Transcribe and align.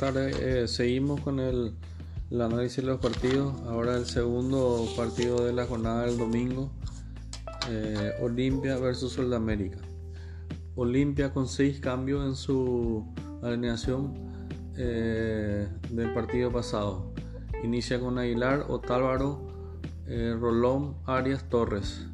tardes. 0.00 0.34
Eh, 0.40 0.66
seguimos 0.66 1.20
con 1.20 1.40
el, 1.40 1.74
análisis 2.32 2.78
de 2.78 2.84
los 2.84 3.00
partidos. 3.00 3.54
Ahora 3.66 3.96
el 3.96 4.06
segundo 4.06 4.88
partido 4.96 5.44
de 5.44 5.52
la 5.52 5.66
jornada 5.66 6.06
del 6.06 6.16
domingo. 6.16 6.72
Eh, 7.68 8.12
Olimpia 8.22 8.78
versus 8.78 9.12
Sudamérica. 9.12 9.76
Olimpia 10.74 11.34
con 11.34 11.46
seis 11.46 11.80
cambios 11.80 12.26
en 12.26 12.34
su 12.34 13.12
alineación 13.42 14.14
eh, 14.78 15.68
del 15.90 16.14
partido 16.14 16.50
pasado. 16.50 17.12
Inicia 17.62 18.00
con 18.00 18.18
Aguilar, 18.18 18.64
Otálvaro, 18.68 19.48
Rolón, 20.06 20.96
Arias, 21.04 21.46
Torres. 21.50 22.06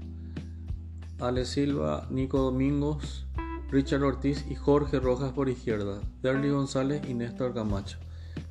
Ale 1.20 1.44
Silva, 1.44 2.08
Nico 2.10 2.38
Domingos, 2.38 3.26
Richard 3.70 4.02
Ortiz 4.04 4.44
y 4.48 4.54
Jorge 4.54 5.00
Rojas 5.00 5.32
por 5.32 5.48
izquierda, 5.48 6.00
Derly 6.22 6.50
González 6.50 7.02
y 7.08 7.14
Néstor 7.14 7.52
Camacho. 7.52 7.98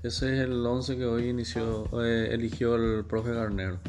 Ese 0.03 0.33
es 0.33 0.41
el 0.41 0.65
11 0.65 0.97
que 0.97 1.05
hoy 1.05 1.29
inició, 1.29 1.85
eh, 2.03 2.29
eligió 2.31 2.75
el 2.75 3.05
profe 3.05 3.31
Garnero. 3.31 3.79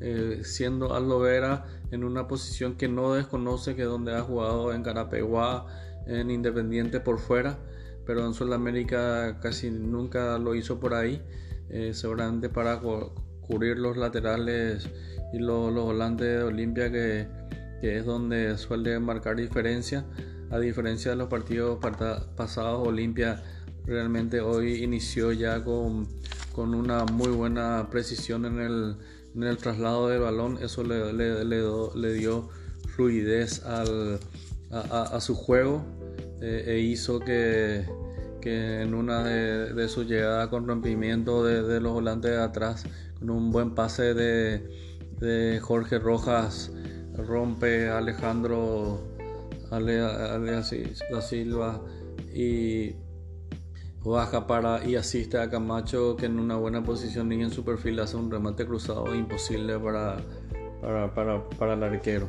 Eh, 0.04 0.42
siendo 0.44 0.96
Aldo 0.96 1.20
Vera 1.20 1.66
en 1.92 2.04
una 2.04 2.28
posición 2.28 2.76
que 2.76 2.88
no 2.88 3.14
desconoce 3.14 3.76
que 3.76 3.84
donde 3.84 4.16
ha 4.16 4.22
jugado 4.22 4.74
en 4.74 4.82
Carapeguá, 4.82 5.68
en 6.08 6.32
Independiente 6.32 7.00
por 7.00 7.20
fuera, 7.20 7.60
pero 8.04 8.26
en 8.26 8.34
Sudamérica 8.34 9.40
casi 9.42 9.70
nunca 9.70 10.40
lo 10.40 10.56
hizo 10.56 10.80
por 10.80 10.96
ahí, 10.96 11.22
eh, 11.70 11.92
seguramente 11.94 12.50
para 12.50 12.80
cubrir 12.80 13.78
los 13.78 13.96
laterales 13.96 14.90
y 15.34 15.38
los, 15.38 15.72
volantes 15.72 16.28
de 16.28 16.44
Olimpia 16.44 16.92
que, 16.92 17.28
es 17.84 18.04
donde 18.04 18.58
suele 18.58 19.00
marcar 19.00 19.36
diferencia, 19.36 20.06
a 20.50 20.58
diferencia 20.58 21.12
de 21.12 21.18
los 21.18 21.28
partidos 21.28 21.78
pasados, 22.36 22.88
Olimpia 22.88 23.44
realmente 23.86 24.42
hoy 24.42 24.84
inició 24.84 25.32
ya 25.32 25.64
con, 25.64 26.08
con 26.54 26.74
una 26.74 27.06
muy 27.06 27.30
buena 27.30 27.88
precisión 27.92 28.46
en 28.46 28.60
el 28.60 28.98
en 29.36 29.44
el 29.44 29.58
traslado 29.58 30.10
del 30.10 30.22
balón, 30.22 30.58
eso 30.62 30.84
le, 30.84 31.14
le, 31.14 32.14
dio 32.14 32.50
fluidez 32.96 33.64
al, 33.66 34.20
a, 34.72 35.20
su 35.22 35.36
juego 35.36 35.84
eh, 36.42 36.66
e 36.68 36.80
hizo 36.80 37.20
que, 37.20 37.86
que 38.42 38.82
en 38.82 38.94
una 38.94 39.24
de, 39.24 39.74
de 39.74 39.88
sus 39.88 40.08
llegadas 40.08 40.50
con 40.50 40.68
rompimiento 40.68 41.44
de, 41.44 41.80
los 41.80 41.94
volantes 41.94 42.32
de 42.32 42.42
atrás, 42.42 42.86
con 43.20 43.30
un 43.30 43.52
buen 43.52 43.76
pase 43.76 44.14
de, 44.14 45.60
Jorge 45.62 46.00
Rojas, 46.00 46.72
rompe 47.16 47.90
Alejandro 47.90 49.00
Ale, 49.70 49.98
da 49.98 50.64
Silva 51.22 51.80
y 52.34 52.96
baja 54.04 54.48
para 54.48 54.84
y 54.84 54.96
asiste 54.96 55.38
a 55.38 55.50
Camacho 55.50 56.16
que 56.16 56.26
en 56.26 56.40
una 56.40 56.56
buena 56.56 56.84
posición 56.84 57.32
y 57.32 57.42
en 57.42 57.52
su 57.52 57.64
perfil 57.64 58.00
hace 58.00 58.18
un 58.18 58.32
remate 58.32 58.66
cruzado 58.66 59.14
imposible 59.14 59.78
para, 59.78 60.18
para, 61.14 61.74
el 61.74 61.84
arquero. 61.84 62.28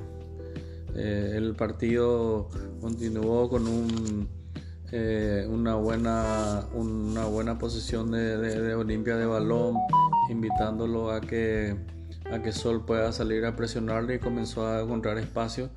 Eh, 0.94 1.32
el 1.36 1.54
partido 1.54 2.50
continuó 2.80 3.48
con 3.48 3.66
un, 3.66 4.28
eh, 4.90 5.46
una, 5.48 5.74
buena, 5.76 6.66
una 6.74 7.24
buena 7.24 7.58
posición 7.58 8.10
de, 8.10 8.36
de, 8.36 8.74
Olimpia 8.74 9.16
de 9.16 9.24
balón, 9.24 9.76
invitándolo 10.28 11.10
a 11.10 11.22
que, 11.22 11.74
a 12.30 12.42
que 12.42 12.52
Sol 12.52 12.84
pueda 12.84 13.10
salir 13.12 13.46
a 13.46 13.56
presionarle 13.56 14.16
y 14.16 14.18
comenzó 14.18 14.66
a 14.66 14.82
encontrar 14.82 15.16
espacio 15.16 15.70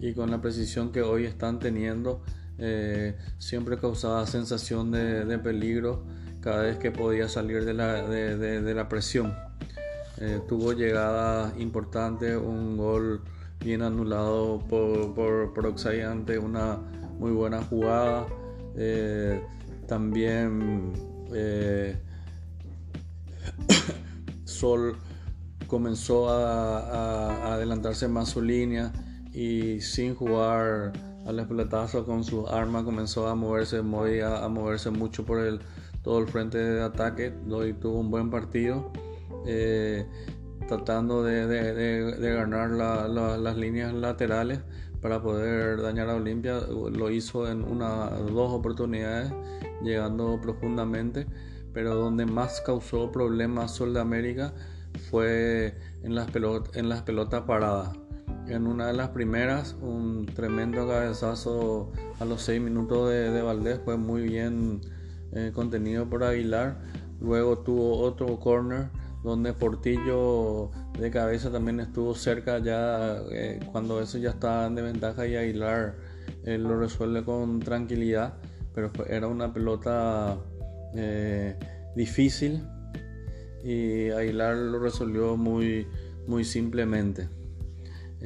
y 0.00 0.14
con 0.14 0.30
la 0.30 0.40
precisión 0.40 0.92
que 0.92 1.02
hoy 1.02 1.26
están 1.26 1.58
teniendo 1.58 2.22
eh, 2.58 3.16
siempre 3.38 3.78
causaba 3.78 4.26
sensación 4.26 4.90
de, 4.90 5.38
peligro 5.38 6.04
cada 6.40 6.62
vez 6.62 6.78
que 6.78 6.90
podía 6.90 7.28
salir 7.28 7.64
de 7.64 7.74
la, 7.74 8.02
de, 8.02 8.74
la 8.74 8.88
presión. 8.88 9.34
Eh, 10.18 10.40
tuvo 10.48 10.72
llegada 10.72 11.52
importante, 11.58 12.36
un 12.36 12.76
gol 12.76 13.22
bien 13.60 13.82
anulado 13.82 14.60
por, 14.60 15.14
por, 15.14 15.74
ante 16.06 16.38
una 16.38 16.78
muy 17.18 17.32
buena 17.32 17.62
jugada. 17.62 18.26
Eh, 18.76 19.42
también 19.88 20.92
Sol 24.44 24.96
comenzó 25.66 26.30
a, 26.30 27.54
adelantarse 27.54 28.08
más 28.08 28.28
su 28.28 28.42
línea 28.42 28.92
y 29.32 29.80
sin 29.80 30.14
jugar 30.14 30.92
al 31.26 31.46
pelotazo 31.46 32.04
con 32.04 32.24
sus 32.24 32.48
armas 32.50 32.84
comenzó 32.84 33.28
a 33.28 33.34
moverse 33.34 33.82
muy, 33.82 34.20
a, 34.20 34.46
moverse 34.48 34.90
mucho 34.90 35.24
por 35.24 35.40
el, 35.40 35.60
todo 36.02 36.18
el 36.18 36.28
frente 36.28 36.58
de 36.58 36.82
ataque 36.82 37.32
hoy 37.50 37.72
tuvo 37.72 38.00
un 38.00 38.10
buen 38.10 38.30
partido 38.30 38.92
eh, 39.46 40.06
tratando 40.68 41.22
de, 41.22 42.20
ganar 42.20 42.70
las 42.70 43.56
líneas 43.56 43.92
laterales 43.94 44.60
para 45.00 45.22
poder 45.22 45.82
dañar 45.82 46.08
a 46.08 46.14
Olimpia 46.14 46.60
lo 46.60 47.10
hizo 47.10 47.50
en 47.50 47.62
una 47.62 48.10
dos 48.10 48.52
oportunidades 48.52 49.32
llegando 49.82 50.38
profundamente 50.40 51.26
pero 51.72 51.94
donde 51.94 52.24
más 52.24 52.60
causó 52.60 53.10
problemas 53.10 53.72
Sol 53.72 53.92
de 53.92 54.00
América 54.00 54.52
fue 55.10 55.74
en 56.02 56.14
las, 56.14 56.28
en 56.74 56.88
las 56.88 57.02
pelotas 57.02 57.42
paradas 57.42 57.90
en 58.48 58.66
una 58.66 58.88
de 58.88 58.92
las 58.92 59.10
primeras, 59.10 59.76
un 59.80 60.26
tremendo 60.26 60.86
cabezazo 60.86 61.92
a 62.20 62.24
los 62.24 62.42
6 62.42 62.60
minutos 62.60 63.10
de, 63.10 63.42
Valdés 63.42 63.80
fue 63.84 63.96
muy 63.96 64.22
bien 64.22 64.80
eh, 65.32 65.50
contenido 65.54 66.08
por 66.08 66.24
Aguilar. 66.24 66.80
Luego 67.20 67.58
tuvo 67.58 67.98
otro 68.00 68.38
corner 68.38 68.90
donde 69.22 69.54
Portillo 69.54 70.70
de 70.98 71.10
cabeza 71.10 71.50
también 71.50 71.80
estuvo 71.80 72.14
cerca 72.14 72.58
ya 72.58 73.22
eh, 73.32 73.60
cuando 73.72 74.00
eso 74.02 74.18
ya 74.18 74.30
estaba 74.30 74.68
de 74.68 74.82
ventaja 74.82 75.26
y 75.26 75.36
Aguilar 75.36 75.96
eh, 76.44 76.58
lo 76.58 76.78
resuelve 76.78 77.24
con 77.24 77.60
tranquilidad. 77.60 78.34
Pero 78.74 78.90
era 79.08 79.28
una 79.28 79.52
pelota 79.52 80.36
difícil 81.96 82.62
y 83.64 84.10
Aguilar 84.10 84.56
lo 84.56 84.78
resolvió 84.78 85.36
muy, 85.36 85.88
muy 86.26 86.44
simplemente. 86.44 87.28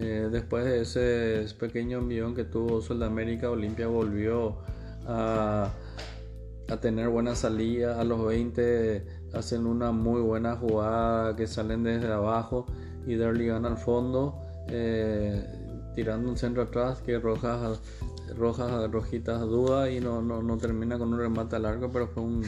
Eh, 0.01 0.29
después 0.31 0.65
de 0.65 0.83
ese 0.83 1.53
pequeño 1.59 1.99
envión 1.99 2.33
que 2.33 2.45
tuvo 2.45 2.81
Sudamérica, 2.81 3.51
Olimpia 3.51 3.89
volvió 3.89 4.59
a, 5.05 5.73
tener 6.81 7.09
buena 7.09 7.35
salida. 7.35 8.01
A 8.01 8.05
los 8.05 8.25
20 8.25 9.05
hacen 9.33 9.67
una 9.67 9.91
muy 9.91 10.21
buena 10.21 10.55
jugada 10.55 11.35
que 11.35 11.49
salen 11.49 11.83
desde 11.83 12.13
abajo 12.13 12.67
y 13.09 13.15
Derly 13.15 13.49
gana 13.49 13.69
al 13.69 13.77
fondo, 13.77 14.39
eh, 14.69 15.45
tirando 15.97 16.31
un 16.31 16.37
centro 16.37 16.63
atrás 16.63 17.01
que 17.01 17.19
Rojas, 17.19 17.81
Rojas 18.37 18.89
Rojitas 18.93 19.41
duda 19.41 19.91
y 19.91 19.99
no, 19.99 20.23
no, 20.23 20.59
termina 20.59 20.97
con 20.97 21.13
un 21.13 21.19
remate 21.19 21.59
largo, 21.59 21.91
pero 21.91 22.07
fue 22.07 22.23
un, 22.23 22.45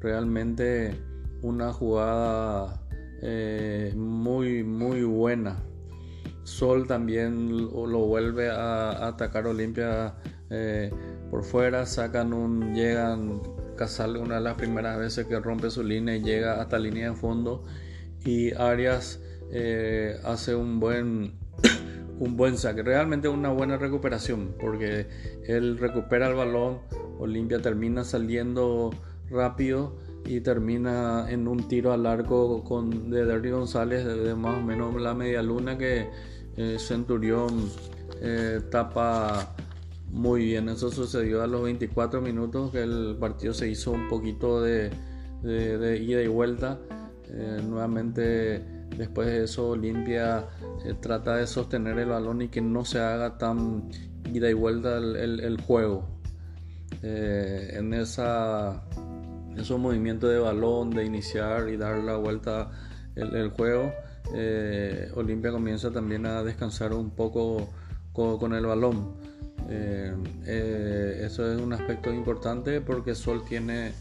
realmente 0.00 0.94
una 1.42 1.70
jugada 1.70 2.80
eh, 3.20 3.92
muy, 3.94 4.64
muy 4.64 5.02
buena. 5.02 5.67
Sol 6.48 6.86
también 6.86 7.56
lo 7.56 7.98
vuelve 8.06 8.50
a, 8.50 9.06
atacar 9.06 9.46
Olimpia 9.46 10.14
eh, 10.50 10.90
por 11.30 11.44
fuera, 11.44 11.84
sacan 11.86 12.32
un, 12.32 12.74
llegan, 12.74 13.42
Casal 13.76 14.16
una 14.16 14.36
de 14.36 14.40
las 14.40 14.54
primeras 14.54 14.98
veces 14.98 15.26
que 15.26 15.38
rompe 15.38 15.70
su 15.70 15.84
línea 15.84 16.16
y 16.16 16.22
llega 16.22 16.60
hasta 16.60 16.78
línea 16.78 17.10
de 17.10 17.16
fondo. 17.16 17.62
Y 18.24 18.52
Arias 18.54 19.20
eh, 19.52 20.16
hace 20.24 20.54
un 20.54 20.80
buen, 20.80 21.34
un 22.18 22.36
buen 22.36 22.56
saque, 22.56 22.82
realmente 22.82 23.28
una 23.28 23.50
buena 23.50 23.76
recuperación, 23.76 24.56
porque 24.58 25.06
él 25.46 25.78
recupera 25.78 26.28
el 26.28 26.34
balón, 26.34 26.80
Olimpia 27.18 27.60
termina 27.60 28.04
saliendo 28.04 28.90
rápido 29.30 29.96
y 30.24 30.40
termina 30.40 31.30
en 31.30 31.46
un 31.46 31.68
tiro 31.68 31.92
al 31.92 32.06
arco 32.06 32.64
con, 32.64 33.10
de 33.10 33.24
Derry 33.24 33.50
González 33.50 34.04
de, 34.04 34.34
más 34.34 34.58
o 34.58 34.62
menos 34.62 35.00
la 35.00 35.14
media 35.14 35.42
luna 35.42 35.78
que 35.78 36.08
eh, 36.58 36.76
Centurión 36.78 37.70
eh, 38.20 38.60
tapa 38.70 39.54
muy 40.10 40.44
bien. 40.44 40.68
Eso 40.68 40.90
sucedió 40.90 41.42
a 41.42 41.46
los 41.46 41.62
24 41.62 42.20
minutos 42.20 42.72
que 42.72 42.82
el 42.82 43.16
partido 43.18 43.54
se 43.54 43.68
hizo 43.68 43.92
un 43.92 44.08
poquito 44.08 44.60
de, 44.60 44.90
ida 45.44 46.22
y 46.22 46.26
vuelta. 46.26 46.78
Eh, 47.30 47.62
nuevamente 47.64 48.64
después 48.96 49.28
de 49.28 49.44
eso 49.44 49.68
Olimpia 49.68 50.48
trata 51.00 51.36
de 51.36 51.46
sostener 51.46 51.98
el 51.98 52.08
balón 52.08 52.42
y 52.42 52.48
que 52.48 52.60
no 52.60 52.84
se 52.84 52.98
haga 52.98 53.38
tan 53.38 53.90
ida 54.32 54.50
y 54.50 54.54
vuelta 54.54 54.96
el, 54.96 55.60
juego. 55.60 56.08
en 57.02 57.92
esa 57.94 58.82
esos 59.56 59.78
movimientos 59.78 60.30
de 60.30 60.38
balón, 60.38 60.90
de 60.90 61.04
iniciar 61.04 61.68
y 61.68 61.76
dar 61.76 61.98
la 61.98 62.16
vuelta 62.16 62.70
el, 63.16 63.50
juego, 63.50 63.92
eh, 64.34 65.10
Olimpia 65.14 65.50
comienza 65.50 65.90
también 65.90 66.26
a 66.26 66.42
descansar 66.42 66.92
un 66.92 67.10
poco 67.10 67.68
con, 68.12 68.52
el 68.52 68.66
balón. 68.66 69.14
Eh, 69.70 70.12
eh, 70.46 71.22
eso 71.24 71.52
es 71.52 71.60
un 71.60 71.72
aspecto 71.72 72.12
importante 72.12 72.80
porque 72.80 73.14
Sol 73.14 73.44
tiene 73.48 73.92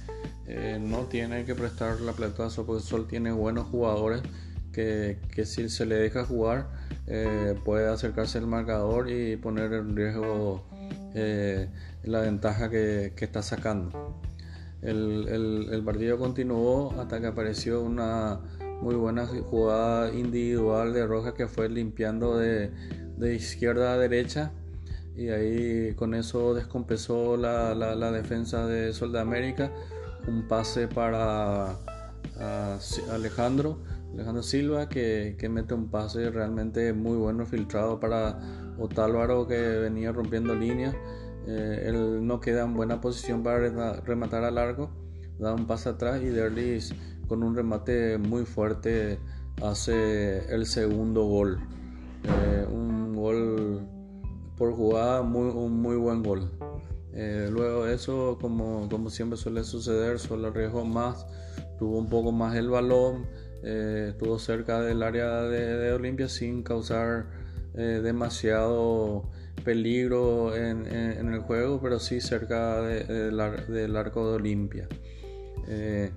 no 0.80 1.00
tiene 1.08 1.44
que 1.44 1.56
prestar 1.56 2.00
la 2.00 2.14
porque 2.14 2.82
Sol 2.82 3.06
tiene 3.06 3.34
buenos 3.34 3.68
jugadores 3.68 4.22
que, 4.72 5.20
si 5.46 5.68
se 5.68 5.86
le 5.86 5.96
deja 5.96 6.24
jugar 6.24 6.70
puede 7.66 7.90
acercarse 7.90 8.38
al 8.38 8.48
marcador 8.48 9.12
y 9.12 9.36
poner 9.36 9.74
en 9.74 9.96
riesgo 9.96 10.64
la 12.04 12.22
ventaja 12.22 12.70
que 12.70 13.14
está 13.20 13.42
sacando. 13.42 14.22
El, 14.82 15.82
partido 15.84 16.18
continuó 16.18 16.94
hasta 17.00 17.20
que 17.20 17.28
apareció 17.28 17.82
una 17.82 18.40
muy 18.82 18.96
buena 18.96 19.26
jugada 19.26 20.14
individual 20.14 20.94
de 20.94 21.06
Rojas 21.06 21.34
que 21.34 21.48
fue 21.48 21.70
limpiando 21.70 22.38
de, 22.38 22.72
izquierda 23.34 23.94
a 23.94 23.98
derecha. 23.98 24.52
Y 25.16 25.30
ahí 25.30 25.94
con 25.96 26.14
eso 26.14 26.54
descompensó 26.54 27.38
la, 27.38 28.12
defensa 28.12 28.68
de 28.68 28.94
Sol 28.94 29.12
de 29.12 29.20
América. 29.20 29.72
Un 30.28 30.48
pase 30.48 30.88
para 30.88 31.78
Alejandro, 33.12 33.80
Alejandro 34.14 34.44
Silva 34.44 34.90
que, 34.90 35.36
que, 35.40 35.50
mete 35.50 35.74
un 35.74 35.90
pase 35.90 36.30
realmente 36.30 36.94
muy 36.94 37.18
bueno 37.18 37.46
filtrado 37.46 38.00
para 38.00 38.38
Otálvaro 38.78 39.48
que 39.48 39.58
venía 39.58 40.12
rompiendo 40.12 40.54
líneas 40.54 40.96
eh, 41.48 41.84
él 41.86 42.28
no 42.28 42.42
queda 42.42 42.64
en 42.64 42.74
buena 42.74 43.00
posición 43.00 43.42
para 43.42 44.02
rematar 44.02 44.44
a 44.44 44.52
largo, 44.52 44.90
da 45.40 45.54
un 45.54 45.66
paso 45.66 45.92
atrás 45.92 46.22
y 46.22 46.26
Derlis 46.26 46.94
con 47.28 47.44
un 47.44 47.56
remate 47.56 48.18
muy 48.18 48.46
fuerte 48.46 49.20
hace 49.62 50.54
el 50.54 50.66
segundo 50.66 51.24
gol. 51.26 51.60
Eh, 52.24 52.66
un 52.70 53.16
gol 53.16 53.88
por 54.58 54.74
jugada, 54.74 55.22
muy, 55.22 55.50
un 55.50 55.82
muy 55.82 55.96
buen 55.96 56.24
gol. 56.24 56.50
Eh, 57.14 57.50
luego 57.52 57.88
eso, 57.88 58.38
como, 58.40 58.88
como 58.90 59.10
siempre 59.10 59.38
suele 59.38 59.64
suceder, 59.64 60.20
solo 60.20 60.48
arriesgó 60.48 60.86
más, 60.86 61.26
tuvo 61.80 61.98
un 61.98 62.10
poco 62.10 62.32
más 62.32 62.56
el 62.56 62.70
balón, 62.70 63.26
estuvo 63.64 64.40
cerca 64.40 64.82
del 64.82 65.04
área 65.04 65.42
de, 65.42 65.78
de 65.78 65.92
Olimpia 65.92 66.30
sin 66.30 66.64
causar 66.64 67.26
demasiado 67.74 69.30
peligro 69.64 70.56
en, 70.56 70.88
el 70.88 71.40
juego, 71.42 71.82
pero 71.82 72.00
sí 72.00 72.22
cerca 72.22 72.82
del 72.82 73.40
arco 73.98 74.30
de 74.30 74.36
Olimpia. 74.36 74.88
Eh, 75.68 76.12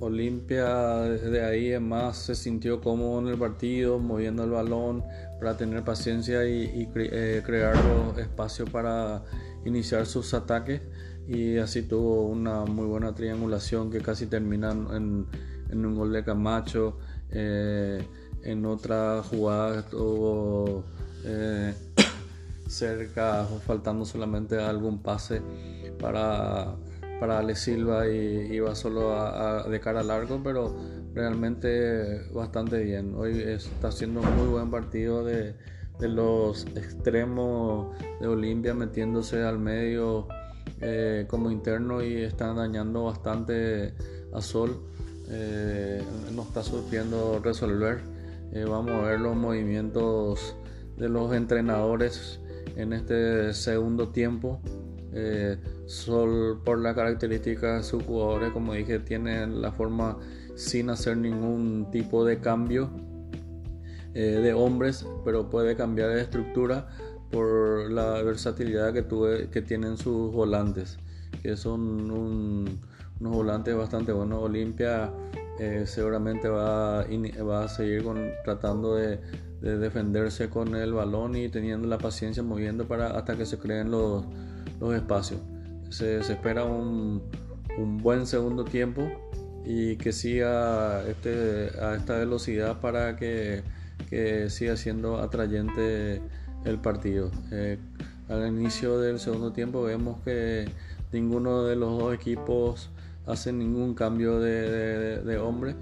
Olimpia 0.00 1.00
desde 1.00 1.44
ahí 1.44 1.78
más 1.80 2.18
se 2.18 2.34
sintió 2.34 2.80
cómodo 2.80 3.20
en 3.20 3.28
el 3.28 3.38
partido, 3.38 3.98
moviendo 3.98 4.44
el 4.44 4.50
balón 4.50 5.04
para 5.38 5.56
tener 5.56 5.84
paciencia 5.84 6.46
y, 6.46 6.88
eh, 6.94 7.42
crear 7.44 7.76
los 7.84 8.18
espacios 8.18 8.68
para 8.68 9.22
iniciar 9.64 10.06
sus 10.06 10.34
ataques 10.34 10.82
y 11.26 11.56
así 11.58 11.82
tuvo 11.82 12.26
una 12.26 12.64
muy 12.64 12.86
buena 12.86 13.14
triangulación 13.14 13.90
que 13.90 14.00
casi 14.00 14.26
termina 14.26 14.70
en, 14.70 15.26
un 15.70 15.94
gol 15.96 16.12
de 16.12 16.24
Camacho. 16.24 16.98
Eh, 17.30 18.06
en 18.42 18.64
otra 18.64 19.22
jugada 19.22 19.82
tuvo 19.82 20.84
cerca, 22.68 23.44
faltando 23.66 24.04
solamente 24.04 24.56
algún 24.56 25.02
pase 25.02 25.42
para, 25.98 26.76
para 27.20 27.38
Ale 27.38 27.54
Silva 27.54 28.08
y 28.08 28.54
iba 28.54 28.74
solo 28.74 29.14
de 29.68 29.80
cara 29.80 30.02
largo, 30.02 30.40
pero 30.42 30.76
realmente 31.14 32.28
bastante 32.32 32.82
bien. 32.82 33.14
Hoy 33.14 33.40
está 33.40 33.90
siendo 33.90 34.20
un 34.20 34.36
muy 34.36 34.48
buen 34.48 34.70
partido 34.70 35.24
de, 35.24 35.54
los 36.00 36.66
extremos 36.76 37.96
de 38.20 38.26
Olimpia 38.26 38.74
metiéndose 38.74 39.42
al 39.42 39.58
medio 39.58 40.28
eh, 40.80 41.24
como 41.28 41.50
interno 41.50 42.02
y 42.02 42.22
están 42.22 42.56
dañando 42.56 43.04
bastante 43.04 43.94
a 44.32 44.40
Sol. 44.40 44.78
Eh, 45.28 46.02
nos 46.34 46.48
está 46.48 46.62
sufriendo 46.62 47.40
resolver. 47.42 48.00
Eh, 48.52 48.64
vamos 48.64 48.92
a 48.92 49.02
ver 49.02 49.20
los 49.20 49.34
movimientos 49.34 50.54
de 50.96 51.08
los 51.08 51.34
entrenadores 51.34 52.40
en 52.76 52.92
este 52.92 53.52
segundo 53.54 54.10
tiempo. 54.10 54.60
Eh, 55.12 55.56
Sol 55.86 56.60
por 56.64 56.78
la 56.80 56.94
característica 56.94 57.76
de 57.76 57.82
sus 57.82 58.02
jugadores, 58.02 58.52
como 58.52 58.74
dije, 58.74 58.98
tiene 58.98 59.46
la 59.46 59.72
forma 59.72 60.18
sin 60.54 60.90
hacer 60.90 61.16
ningún 61.16 61.90
tipo 61.90 62.24
de 62.24 62.40
cambio 62.40 62.90
eh, 64.14 64.40
de 64.42 64.52
hombres, 64.54 65.06
pero 65.24 65.48
puede 65.50 65.76
cambiar 65.76 66.10
de 66.10 66.22
estructura 66.22 66.88
por 67.30 67.90
la 67.90 68.22
versatilidad 68.22 68.92
que, 68.92 69.02
tuve, 69.02 69.48
que 69.50 69.62
tienen 69.62 69.96
sus 69.96 70.32
volantes, 70.32 70.98
que 71.42 71.56
son 71.56 72.10
unos 72.10 73.32
volantes 73.32 73.76
bastante 73.76 74.12
buenos. 74.12 74.42
Olimpia 74.42 75.12
eh, 75.58 75.84
seguramente 75.86 76.48
va, 76.48 77.04
va 77.04 77.64
a 77.64 77.68
seguir 77.68 78.04
tratando 78.44 78.96
de 78.96 79.20
de 79.60 79.78
defenderse 79.78 80.48
con 80.48 80.74
el 80.74 80.92
balón 80.92 81.36
y 81.36 81.48
teniendo 81.48 81.88
la 81.88 81.98
paciencia 81.98 82.42
moviendo 82.42 82.86
para 82.86 83.16
hasta 83.18 83.36
que 83.36 83.46
se 83.46 83.58
creen 83.58 83.90
los 83.90 84.24
espacios. 84.94 85.40
Se, 85.90 86.18
espera 86.18 86.64
un, 86.64 87.22
un, 87.78 87.98
buen 87.98 88.26
segundo 88.26 88.64
tiempo 88.64 89.08
y 89.64 89.96
que 89.96 90.12
siga 90.12 91.02
este, 91.08 91.70
a 91.80 91.96
esta 91.96 92.18
velocidad 92.18 92.80
para 92.80 93.16
que, 93.16 93.62
que 94.08 94.50
siga 94.50 94.76
siendo 94.76 95.18
atrayente 95.18 96.20
el 96.64 96.78
partido. 96.78 97.30
Eh, 97.52 97.78
al 98.28 98.46
inicio 98.48 98.98
del 98.98 99.18
segundo 99.18 99.52
tiempo 99.52 99.82
vemos 99.82 100.20
que 100.24 100.68
ninguno 101.12 101.64
de 101.64 101.76
los 101.76 101.98
dos 101.98 102.14
equipos 102.14 102.90
hace 103.26 103.52
ningún 103.52 103.94
cambio 103.94 104.40
de, 104.40 105.20
de, 105.22 105.38
hombre 105.38 105.74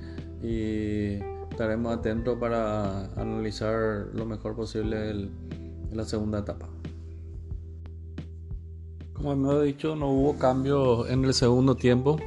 y 0.42 1.18
estaremos 1.50 1.96
atentos 1.96 2.38
para 2.38 3.06
analizar 3.20 4.08
lo 4.14 4.26
mejor 4.26 4.56
posible 4.56 5.28
la 5.92 6.04
segunda 6.04 6.40
etapa. 6.40 6.73
Como 9.24 9.32
hemos 9.32 9.62
dicho, 9.62 9.96
no 9.96 10.10
hubo 10.10 10.36
cambios 10.36 11.08
en 11.08 11.24
el 11.24 11.32
segundo 11.32 11.74
tiempo. 11.76 12.18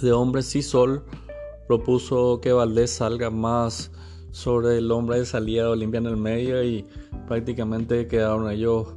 De 0.00 0.10
hombre 0.10 0.42
sí 0.42 0.62
Sol 0.62 1.04
propuso 1.68 2.40
que 2.40 2.54
Valdés 2.54 2.92
salga 2.92 3.28
más 3.28 3.90
sobre 4.30 4.78
el 4.78 4.90
hombre 4.90 5.18
de 5.18 5.26
salida 5.26 5.64
de 5.64 5.68
Olimpia 5.68 5.98
en 5.98 6.06
el 6.06 6.16
medio 6.16 6.64
y 6.64 6.86
prácticamente 7.28 8.08
quedaron 8.08 8.50
ellos 8.50 8.94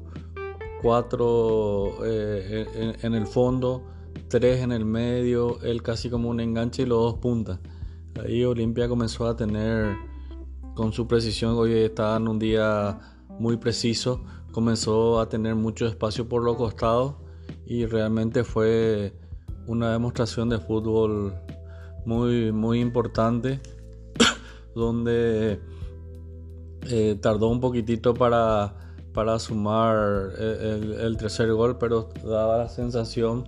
cuatro 0.82 1.98
eh, 2.06 2.96
en, 3.02 3.14
el 3.16 3.28
fondo, 3.28 3.84
tres 4.30 4.62
en 4.62 4.72
el 4.72 4.86
medio, 4.86 5.60
él 5.62 5.84
casi 5.84 6.10
como 6.10 6.30
un 6.30 6.40
enganche 6.40 6.84
y 6.84 6.86
los 6.86 7.00
dos 7.00 7.16
puntas. 7.16 7.60
Ahí 8.24 8.46
Olimpia 8.46 8.88
comenzó 8.88 9.28
a 9.28 9.36
tener, 9.36 9.94
con 10.74 10.94
su 10.94 11.06
precisión, 11.06 11.56
hoy 11.58 11.74
estaba 11.74 12.16
en 12.16 12.30
un 12.30 12.40
día 12.40 12.98
muy 13.40 13.58
preciso, 13.58 14.24
comenzó 14.56 15.20
a 15.20 15.28
tener 15.28 15.54
mucho 15.54 15.86
espacio 15.86 16.30
por 16.30 16.42
los 16.42 16.56
costados 16.56 17.16
y 17.66 17.86
realmente 17.86 18.46
fue 18.46 19.12
una 19.68 19.92
demostración 19.92 20.48
de 20.48 20.60
fútbol 20.60 21.36
muy, 22.06 22.54
muy 22.54 22.80
importante, 22.80 23.60
donde 24.74 25.60
eh, 26.84 27.20
tardó 27.22 27.50
un 27.50 27.60
poquitito 27.60 28.14
para, 28.14 28.94
para 29.14 29.40
sumar 29.40 30.30
el, 30.40 31.18
tercer 31.18 31.52
gol, 31.52 31.78
pero 31.78 32.08
daba 32.24 32.60
la 32.60 32.70
sensación 32.70 33.44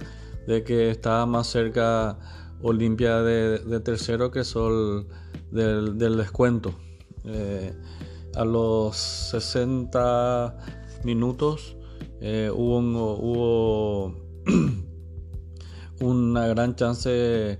de 0.45 0.65
que 0.65 0.89
estaba 0.89 1.25
más 1.25 1.47
cerca 1.47 2.19
Olimpia 2.61 3.21
de, 3.21 3.79
tercero 3.79 4.29
que 4.29 4.43
Sol 4.43 5.07
del, 5.51 6.17
descuento. 6.17 6.73
Eh, 7.23 7.73
a 8.35 8.45
los 8.45 8.95
60 8.95 10.76
minutos 11.03 11.77
eh, 12.21 12.51
hubo, 12.53 12.79
hubo 12.79 14.15
una 16.01 16.47
gran 16.47 16.75
chance 16.75 17.59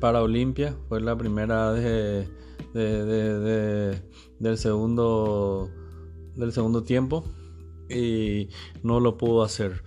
para 0.00 0.22
Olimpia. 0.22 0.76
Fue 0.88 1.00
la 1.00 1.16
primera 1.16 1.72
de, 1.72 2.26
del, 2.72 4.58
segundo, 4.58 5.70
del 6.36 6.52
segundo 6.52 6.82
tiempo 6.82 7.24
y 7.88 8.48
no 8.82 9.00
lo 9.00 9.18
pudo 9.18 9.42
hacer. 9.42 9.82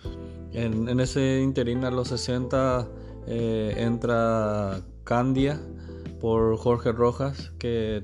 En, 0.53 0.99
ese 0.99 1.41
interín 1.41 1.83
a 1.83 1.91
los 1.91 2.09
60 2.09 2.87
eh, 3.27 3.73
entra 3.77 4.81
Candia 5.03 5.59
por 6.21 6.57
Jorge 6.57 6.91
Rojas, 6.91 7.51
que, 7.59 8.01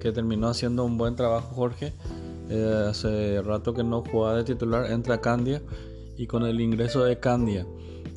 que, 0.00 0.12
terminó 0.12 0.48
haciendo 0.48 0.84
un 0.84 0.98
buen 0.98 1.16
trabajo 1.16 1.54
Jorge. 1.54 1.94
Eh, 2.50 2.86
hace 2.88 3.42
rato 3.42 3.74
que 3.74 3.84
no 3.84 4.02
jugaba 4.02 4.38
de 4.38 4.44
titular, 4.44 4.90
entra 4.90 5.20
Candia 5.20 5.62
y 6.16 6.26
con 6.26 6.44
el 6.44 6.60
ingreso 6.60 7.04
de 7.04 7.20
Candia, 7.20 7.66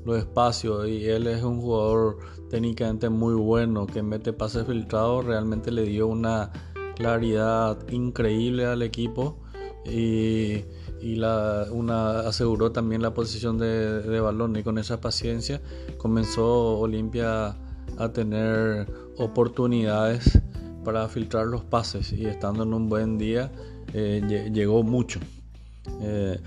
los 0.05 0.17
espacios, 0.17 0.87
y 0.87 1.05
él 1.05 1.27
es 1.27 1.43
un 1.43 1.59
jugador 1.59 2.17
técnicamente 2.49 3.09
muy 3.09 3.33
bueno 3.33 3.85
que 3.87 4.01
mete 4.01 4.31
pases 4.31 4.65
filtrados, 4.65 5.25
realmente 5.25 5.69
le 5.69 5.83
dio 5.83 6.07
una 6.07 6.51
claridad 6.95 7.77
increíble 7.89 8.65
al 8.65 8.81
equipo 8.83 9.37
y, 9.85 10.63
y 11.01 11.15
la, 11.15 11.67
una, 11.69 12.21
aseguró 12.21 12.71
también 12.71 13.01
la 13.01 13.13
posición 13.13 13.57
de, 13.57 14.01
de 14.01 14.19
balón 14.21 14.55
y 14.55 14.63
con 14.63 14.77
esa 14.77 15.01
paciencia 15.01 15.61
comenzó 15.97 16.79
Olimpia 16.79 17.57
a 17.97 18.13
tener 18.13 18.87
oportunidades 19.17 20.41
para 20.85 21.07
filtrar 21.09 21.47
los 21.47 21.63
pases 21.63 22.13
y 22.13 22.25
estando 22.25 22.63
en 22.63 22.73
un 22.73 22.89
buen 22.89 23.17
día 23.17 23.51
eh, 23.93 24.49
llegó 24.51 24.83
mucho. 24.83 25.19
Eh, 26.01 26.39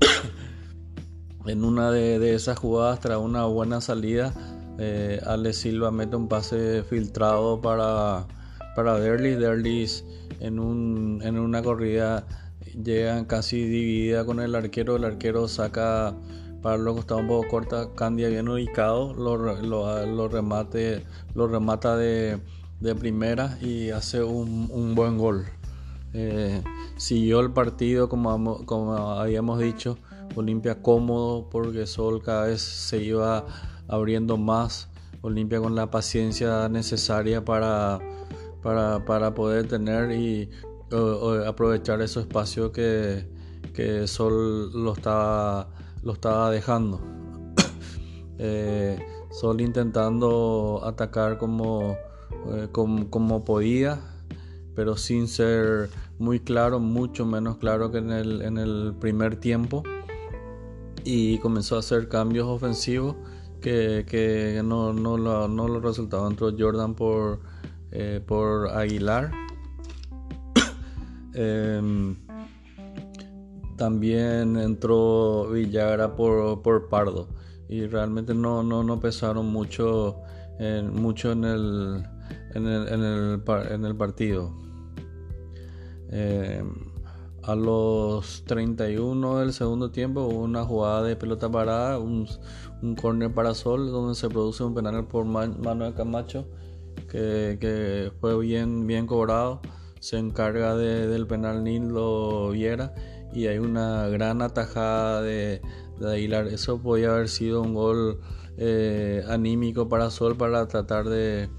en 1.46 1.64
una 1.64 1.90
de, 1.90 2.34
esas 2.34 2.58
jugadas 2.58 3.00
tras 3.00 3.18
una 3.18 3.44
buena 3.46 3.80
salida, 3.80 4.34
eh, 4.78 5.20
Ale 5.26 5.52
Silva 5.52 5.90
mete 5.90 6.16
un 6.16 6.28
pase 6.28 6.82
filtrado 6.82 7.60
para, 7.60 8.26
para 8.76 8.98
Derlis. 8.98 9.38
Derlis 9.38 10.04
en, 10.40 10.58
un, 10.58 11.20
en 11.24 11.38
una 11.38 11.62
corrida 11.62 12.26
llega 12.82 13.26
casi 13.26 13.64
dividida 13.64 14.24
con 14.24 14.40
el 14.40 14.54
arquero. 14.54 14.96
El 14.96 15.04
arquero 15.04 15.48
saca 15.48 16.14
para 16.62 16.76
los 16.76 16.96
costados 16.96 17.22
un 17.22 17.28
poco 17.28 17.48
corta. 17.48 17.88
Candia 17.94 18.28
bien 18.28 18.48
ubicado, 18.48 19.14
lo, 19.14 19.36
lo, 19.36 20.28
remate, 20.28 21.04
lo 21.34 21.46
remata 21.46 21.96
de, 21.96 22.38
de 22.80 22.94
primera 22.94 23.58
y 23.62 23.90
hace 23.90 24.22
un 24.22 24.94
buen 24.94 25.16
gol. 25.16 25.46
Eh, 26.12 26.62
siguió 26.96 27.40
el 27.40 27.52
partido 27.52 28.08
como, 28.08 28.92
habíamos 28.92 29.60
dicho, 29.60 29.98
Olimpia 30.34 30.82
cómodo 30.82 31.48
porque 31.50 31.86
Sol 31.86 32.22
cada 32.22 32.46
vez 32.46 32.60
se 32.62 33.02
iba 33.02 33.46
abriendo 33.88 34.36
más, 34.36 34.88
Olimpia 35.22 35.60
con 35.60 35.74
la 35.74 35.90
paciencia 35.90 36.68
necesaria 36.68 37.44
para, 37.44 38.00
para, 38.62 39.34
poder 39.34 39.68
tener 39.68 40.10
y 40.12 40.50
aprovechar 41.46 42.00
ese 42.00 42.20
espacio 42.20 42.72
que, 42.72 43.28
que 43.74 44.06
Sol 44.08 44.72
lo 44.72 44.92
estaba, 44.92 45.68
lo 46.02 46.12
estaba 46.12 46.50
dejando. 46.50 47.00
Eh, 48.42 48.98
Sol 49.30 49.60
intentando 49.60 50.80
atacar 50.82 51.36
como, 51.36 51.94
eh, 52.54 52.68
como 52.72 53.44
podía 53.44 54.00
pero 54.74 54.96
sin 54.96 55.28
ser 55.28 55.90
muy 56.18 56.40
claro, 56.40 56.80
mucho 56.80 57.26
menos 57.26 57.58
claro 57.58 57.90
que 57.90 57.98
en 57.98 58.10
el, 58.10 58.42
en 58.42 58.58
el 58.58 58.94
primer 58.98 59.36
tiempo. 59.36 59.82
Y 61.04 61.38
comenzó 61.38 61.76
a 61.76 61.78
hacer 61.78 62.08
cambios 62.08 62.46
ofensivos 62.46 63.16
que, 63.60 64.04
que 64.08 64.60
no, 64.64 64.92
no, 64.92 65.16
lo, 65.16 65.48
no 65.48 65.68
lo 65.68 65.80
resultaban. 65.80 66.32
Entró 66.32 66.52
Jordan 66.56 66.94
por, 66.94 67.40
eh, 67.90 68.22
por 68.26 68.68
Aguilar. 68.70 69.32
Em, 71.32 72.16
también 73.76 74.56
entró 74.56 75.48
Villagra 75.50 76.16
por, 76.16 76.60
por 76.60 76.88
Pardo. 76.88 77.28
Y 77.68 77.86
realmente 77.86 78.34
no, 78.34 78.62
no, 78.62 78.82
no 78.82 79.00
pesaron 79.00 79.46
mucho, 79.46 80.20
en, 80.58 80.92
mucho 80.92 81.32
en 81.32 81.44
el, 81.44 82.04
en 82.54 82.66
el, 82.66 82.88
en 82.88 83.02
el, 83.02 83.42
en 83.70 83.84
el 83.84 83.96
partido. 83.96 84.52
Eh, 86.10 86.62
a 87.42 87.54
los 87.54 88.44
31 88.44 89.38
del 89.38 89.52
segundo 89.52 89.90
tiempo 89.90 90.22
hubo 90.22 90.40
una 90.40 90.64
jugada 90.64 91.02
de 91.02 91.16
pelota 91.16 91.50
parada, 91.50 91.98
un, 91.98 92.28
un 92.82 92.94
corner 92.96 93.32
para 93.32 93.54
Sol, 93.54 93.90
donde 93.90 94.14
se 94.14 94.28
produce 94.28 94.62
un 94.62 94.74
penal 94.74 95.06
por 95.06 95.24
Manuel 95.24 95.94
Camacho, 95.94 96.46
que, 97.08 98.12
fue 98.20 98.38
bien, 98.40 98.86
bien 98.86 99.06
cobrado. 99.06 99.60
Se 100.00 100.18
encarga 100.18 100.76
del 100.76 101.26
penal 101.26 101.64
Nilo 101.64 102.50
Viera 102.50 102.94
y 103.32 103.46
hay 103.46 103.58
una 103.58 104.08
gran 104.08 104.42
atajada 104.42 105.22
de, 105.22 105.60
Aguilar. 106.02 106.46
Eso 106.46 106.80
podía 106.80 107.10
haber 107.10 107.28
sido 107.28 107.60
un 107.60 107.74
gol 107.74 108.20
eh, 108.56 109.22
anímico 109.28 109.88
para 109.88 110.10
Sol 110.10 110.36
para 110.36 110.66
tratar 110.66 111.08
de, 111.08 111.50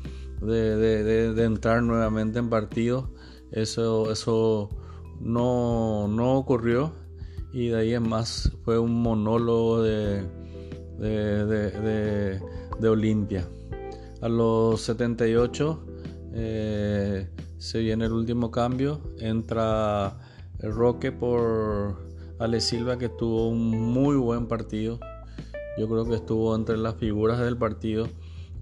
de 0.41 1.43
entrar 1.43 1.83
nuevamente 1.83 2.39
en 2.39 2.49
partido 2.49 3.11
eso, 3.51 4.11
eso 4.11 4.69
no, 5.19 6.07
no 6.07 6.37
ocurrió 6.37 6.93
y 7.53 7.67
de 7.67 7.77
ahí 7.77 7.93
en 7.93 8.07
más 8.07 8.51
fue 8.63 8.79
un 8.79 9.01
monólogo 9.01 9.81
de, 9.83 10.23
de, 10.97 12.87
Olimpia. 12.87 13.47
A 14.21 14.29
los 14.29 14.81
78 14.81 15.85
eh, 16.33 17.29
se 17.57 17.79
viene 17.79 18.05
el 18.05 18.13
último 18.13 18.51
cambio, 18.51 19.01
entra 19.19 20.17
Roque 20.59 21.11
por 21.11 21.97
Ale 22.39 22.61
Silva 22.61 22.97
que 22.97 23.09
tuvo 23.09 23.49
un 23.49 23.69
muy 23.69 24.15
buen 24.15 24.47
partido. 24.47 24.97
Yo 25.77 25.89
creo 25.89 26.05
que 26.05 26.15
estuvo 26.15 26.55
entre 26.55 26.77
las 26.77 26.95
figuras 26.95 27.39
del 27.39 27.57
partido. 27.57 28.07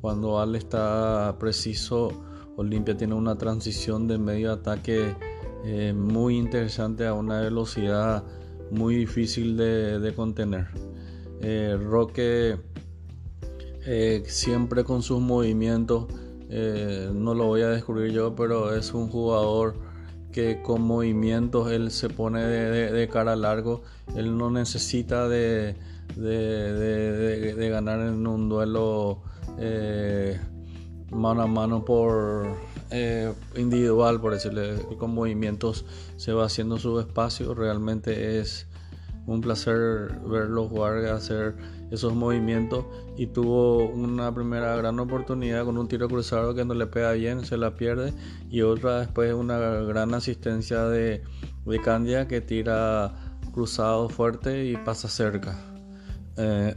Cuando 0.01 0.39
Ale 0.39 0.57
está 0.57 1.35
preciso 1.39 2.11
Olimpia 2.59 2.97
tiene 2.97 3.13
una 3.13 3.37
transición 3.37 4.05
de 4.09 4.17
medio 4.17 4.51
ataque 4.51 5.15
eh, 5.63 5.93
muy 5.93 6.37
interesante 6.37 7.07
a 7.07 7.13
una 7.13 7.39
velocidad 7.39 8.25
muy 8.69 8.95
difícil 8.95 9.55
de, 9.55 10.13
contener. 10.13 10.67
Eh, 11.39 11.77
Roque 11.81 12.57
eh, 13.85 14.23
siempre 14.25 14.83
con 14.83 15.01
sus 15.03 15.21
movimientos, 15.21 16.07
no 16.49 17.33
lo 17.33 17.45
voy 17.45 17.61
a 17.61 17.69
descubrir 17.69 18.11
yo, 18.11 18.35
pero 18.35 18.75
es 18.75 18.93
un 18.93 19.07
jugador 19.07 19.75
que 20.33 20.61
con 20.61 20.81
movimientos 20.81 21.71
él 21.71 21.91
se 21.91 22.09
pone 22.09 22.43
de, 22.43 23.07
cara 23.07 23.37
largo, 23.37 23.83
él 24.17 24.37
no 24.37 24.51
necesita 24.51 25.29
de 25.29 25.75
ganar 27.71 28.01
en 28.01 28.27
un 28.27 28.49
duelo 28.49 29.21
mano 31.11 31.41
a 31.41 31.47
mano 31.47 31.83
por 31.83 32.47
eh, 32.91 33.33
individual, 33.55 34.19
por 34.19 34.33
decirle, 34.33 34.75
con 34.97 35.13
movimientos 35.13 35.85
se 36.17 36.33
va 36.33 36.45
haciendo 36.45 36.77
su 36.77 36.99
espacio. 36.99 37.53
Realmente 37.53 38.39
es 38.39 38.67
un 39.25 39.41
placer 39.41 40.19
verlo 40.27 40.67
jugar, 40.67 41.05
hacer 41.05 41.55
esos 41.91 42.13
movimientos 42.13 42.85
y 43.17 43.27
tuvo 43.27 43.87
una 43.89 44.33
primera 44.33 44.75
gran 44.75 44.99
oportunidad 44.99 45.65
con 45.65 45.77
un 45.77 45.87
tiro 45.87 46.07
cruzado 46.07 46.55
que 46.55 46.65
no 46.65 46.73
le 46.73 46.87
pega 46.87 47.11
bien, 47.13 47.45
se 47.45 47.57
la 47.57 47.75
pierde 47.75 48.13
y 48.49 48.61
otra 48.61 48.99
después 48.99 49.33
una 49.33 49.57
gran 49.57 50.13
asistencia 50.13 50.85
de, 50.85 51.23
de 51.65 51.81
Candia 51.81 52.27
que 52.27 52.41
tira 52.41 53.13
cruzado 53.53 54.09
fuerte 54.09 54.65
y 54.65 54.77
pasa 54.77 55.07
cerca. 55.07 55.59
Eh, 56.37 56.73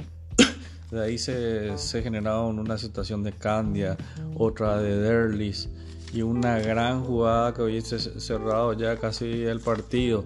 de 0.92 1.02
ahí 1.02 1.16
se, 1.16 1.78
se 1.78 2.02
generaba 2.02 2.46
una 2.46 2.76
situación 2.76 3.22
de 3.22 3.32
Candia, 3.32 3.96
otra 4.36 4.76
de 4.76 4.98
Derlis 4.98 5.70
y 6.12 6.20
una 6.20 6.58
gran 6.58 7.02
jugada 7.02 7.54
que 7.54 7.62
hubiese 7.62 7.98
cerrado 7.98 8.74
ya 8.74 8.98
casi 8.98 9.44
el 9.44 9.60
partido. 9.60 10.24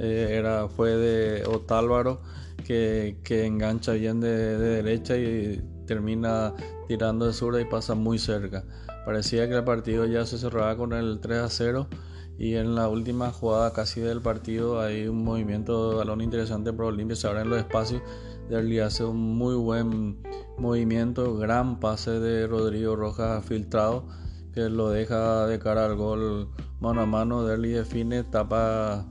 Eh, 0.00 0.30
era, 0.32 0.68
fue 0.68 0.90
de 0.96 1.46
Otálvaro 1.46 2.20
que, 2.66 3.18
que 3.22 3.46
engancha 3.46 3.92
bien 3.92 4.20
de, 4.20 4.58
derecha 4.58 5.16
y 5.16 5.62
termina 5.86 6.52
tirando 6.88 7.26
de 7.26 7.32
sur 7.32 7.58
y 7.60 7.64
pasa 7.64 7.94
muy 7.94 8.18
cerca. 8.18 8.64
Parecía 9.06 9.48
que 9.48 9.54
el 9.54 9.64
partido 9.64 10.04
ya 10.04 10.26
se 10.26 10.36
cerraba 10.36 10.76
con 10.76 10.92
el 10.94 11.20
3 11.20 11.38
a 11.38 11.48
0 11.48 11.88
y 12.38 12.56
en 12.56 12.74
la 12.74 12.88
última 12.88 13.30
jugada 13.30 13.72
casi 13.72 14.00
del 14.00 14.20
partido 14.20 14.80
hay 14.80 15.06
un 15.06 15.22
movimiento 15.22 15.90
de 15.90 15.96
balón 15.96 16.20
interesante 16.20 16.72
para 16.72 16.88
Olimpia, 16.88 17.16
se 17.16 17.28
abren 17.28 17.48
los 17.48 17.58
espacios 17.58 18.02
Derli 18.48 18.78
hace 18.80 19.04
un 19.04 19.36
muy 19.36 19.54
buen 19.56 20.22
movimiento, 20.56 21.36
gran 21.36 21.80
pase 21.80 22.12
de 22.18 22.46
Rodrigo 22.46 22.96
Rojas 22.96 23.44
filtrado 23.44 24.06
que 24.52 24.68
lo 24.68 24.90
deja 24.90 25.46
de 25.46 25.58
cara 25.58 25.84
al 25.84 25.96
gol 25.96 26.48
mano 26.80 27.02
a 27.02 27.06
mano, 27.06 27.44
Derly 27.44 27.70
define, 27.70 28.24
tapa 28.24 29.06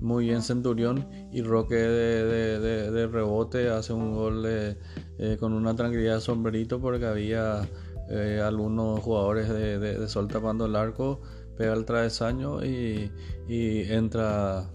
muy 0.00 0.26
bien 0.26 0.42
Centurión 0.42 1.08
y 1.32 1.42
Roque 1.42 1.74
de, 1.74 3.06
rebote 3.08 3.68
hace 3.68 3.92
un 3.92 4.14
gol 4.14 4.44
eh, 4.46 5.36
con 5.40 5.52
una 5.52 5.74
tranquilidad 5.74 6.20
sombrerito 6.20 6.80
porque 6.80 7.06
había 7.06 7.68
eh, 8.08 8.40
algunos 8.42 9.00
jugadores 9.00 9.48
de, 9.48 10.08
Sol 10.08 10.28
tapando 10.28 10.66
el 10.66 10.76
arco, 10.76 11.20
pega 11.56 11.72
el 11.74 11.84
travesaño 11.84 12.64
y, 12.64 13.10
y 13.48 13.80
entra, 13.92 14.70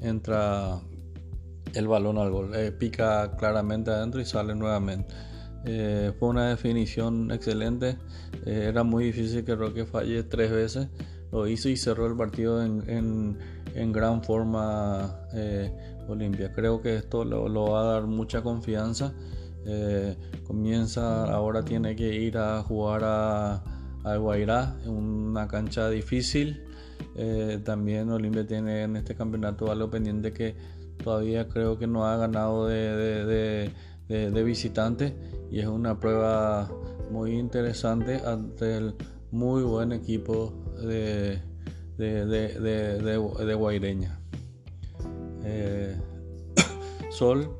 entra 0.00 0.80
el 1.74 1.88
balón 1.88 2.18
al 2.18 2.30
gol, 2.30 2.54
eh, 2.54 2.72
pica 2.72 3.36
claramente 3.36 3.90
adentro 3.90 4.20
y 4.20 4.24
sale 4.24 4.54
nuevamente. 4.54 5.14
fue 6.18 6.28
una 6.28 6.48
definición 6.48 7.30
excelente. 7.32 7.98
era 8.44 8.84
muy 8.84 9.04
difícil 9.06 9.44
que 9.44 9.56
Roque 9.56 9.84
falle 9.84 10.22
tres 10.22 10.50
veces 10.50 10.88
lo 11.32 11.46
hizo 11.46 11.68
y 11.68 11.76
cerró 11.76 12.06
el 12.06 12.16
partido 12.16 12.62
en, 12.62 13.38
gran 13.92 14.22
forma 14.22 15.20
eh, 15.34 15.70
Olimpia. 16.08 16.52
Creo 16.52 16.80
que 16.80 16.96
esto 16.96 17.24
lo, 17.24 17.70
va 17.70 17.80
a 17.80 17.84
dar 17.84 18.06
mucha 18.06 18.42
confianza. 18.42 19.12
Eh, 19.66 20.16
comienza, 20.46 21.24
ahora 21.24 21.64
tiene 21.64 21.96
que 21.96 22.14
ir 22.14 22.38
a 22.38 22.62
jugar 22.62 23.02
a, 23.04 23.62
a 24.04 24.16
Guairá, 24.16 24.76
en 24.84 24.92
una 24.92 25.48
cancha 25.48 25.90
difícil. 25.90 26.62
Eh, 27.16 27.60
también 27.64 28.10
Olimpia 28.10 28.46
tiene 28.46 28.82
en 28.82 28.96
este 28.96 29.14
campeonato 29.14 29.70
algo 29.70 29.90
pendiente 29.90 30.32
que 30.32 30.54
todavía 31.02 31.48
creo 31.48 31.78
que 31.78 31.86
no 31.86 32.06
ha 32.06 32.16
ganado 32.16 32.66
de, 32.66 33.70
de 34.08 34.42
visitante 34.44 35.16
y 35.50 35.60
es 35.60 35.66
una 35.66 35.98
prueba 35.98 36.70
muy 37.10 37.32
interesante 37.32 38.20
ante 38.24 38.76
el 38.76 38.94
muy 39.30 39.62
buen 39.62 39.92
equipo 39.92 40.52
de, 40.80 41.40
de, 41.96 43.54
Guaireña. 43.56 44.18
Eh, 45.44 45.96
Sol, 47.10 47.50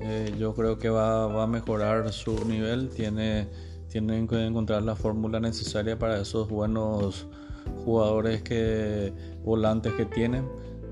eh, 0.00 0.34
yo 0.38 0.54
creo 0.54 0.78
que 0.78 0.88
va, 0.88 1.42
a 1.42 1.46
mejorar 1.46 2.12
su 2.12 2.44
nivel, 2.46 2.90
tiene, 2.90 3.48
tienen 3.88 4.26
que 4.26 4.44
encontrar 4.44 4.82
la 4.82 4.96
fórmula 4.96 5.40
necesaria 5.40 5.98
para 5.98 6.20
esos 6.20 6.48
buenos 6.48 7.26
jugadores 7.84 8.42
que 8.42 9.12
volantes 9.44 9.92
que 9.94 10.06
tienen. 10.06 10.48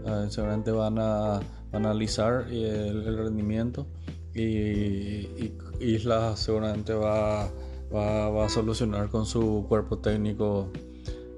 Ah, 0.06 0.26
seguramente 0.28 0.70
van 0.70 0.98
a, 0.98 1.40
analizar 1.74 2.46
el, 2.50 3.04
rendimiento 3.16 3.86
y, 4.34 5.52
Isla 5.80 6.36
seguramente 6.36 6.94
va, 6.94 7.48
va, 7.92 8.44
a 8.44 8.48
solucionar 8.48 9.08
con 9.08 9.26
su 9.26 9.66
cuerpo 9.68 9.98
técnico 9.98 10.70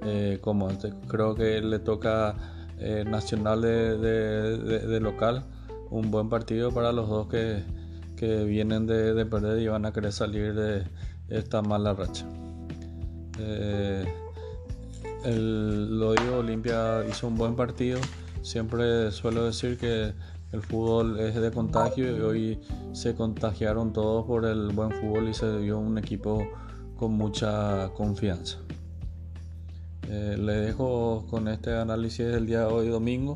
eh, 0.03 0.39
como 0.41 0.71
este. 0.71 0.93
Creo 1.09 1.35
que 1.35 1.61
le 1.61 1.79
toca 1.79 2.37
eh, 2.79 3.05
Nacional 3.07 3.63
de, 3.63 4.99
local, 5.01 5.45
un 5.91 6.11
buen 6.11 6.29
partido 6.29 6.73
para 6.73 6.93
los 6.93 7.09
dos 7.09 7.29
que, 7.29 7.65
vienen 8.45 8.87
de, 8.87 9.27
perder 9.27 9.61
y 9.61 9.69
van 9.69 9.87
a 9.87 9.93
querer 9.93 10.13
salir 10.13 10.55
de 10.55 10.85
esta 11.29 11.63
mala 11.63 11.95
racha. 11.95 12.27
Eh, 13.39 14.05
el, 15.25 15.99
lo 15.99 16.13
digo, 16.13 16.37
Olimpia 16.39 17.05
hizo 17.09 17.29
un 17.29 17.37
buen 17.37 17.57
partido. 17.57 17.99
Siempre 18.47 19.11
suelo 19.11 19.45
decir 19.45 19.77
que 19.77 20.15
el 20.53 20.63
fútbol 20.63 21.19
es 21.19 21.35
de 21.35 21.51
contagio 21.51 22.17
y 22.17 22.21
hoy 22.21 22.61
se 22.93 23.17
contagiaron 23.17 23.93
todos 23.93 24.25
por 24.25 24.45
el 24.45 24.69
buen 24.69 24.93
fútbol 24.93 25.29
y 25.29 25.35
se 25.35 25.59
dio 25.59 25.81
un 25.81 25.99
equipo 25.99 26.47
con 26.97 27.15
mucha 27.15 27.89
confianza. 27.95 28.59
Eh, 30.09 30.37
le 30.39 30.53
dejo 30.53 31.27
con 31.29 31.49
este 31.49 31.75
análisis 31.77 32.25
del 32.25 32.47
día 32.47 32.61
de 32.61 32.67
hoy 32.67 32.89
domingo 32.89 33.35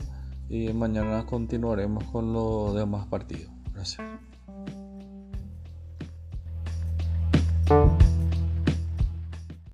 y 0.48 0.72
mañana 0.72 1.26
continuaremos 1.26 2.04
con 2.04 2.32
los 2.32 2.76
demás 2.76 3.08
partidos. 3.08 3.50
Gracias. 3.74 4.29